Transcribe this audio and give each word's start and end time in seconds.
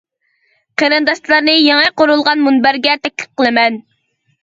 قېرىنداشلارنى 0.81 1.55
يېڭى 1.57 1.93
قۇرۇلغان 2.01 2.45
مۇنبەرگە 2.49 2.99
تەكلىپ 3.07 3.31
قىلىمەن. 3.43 3.83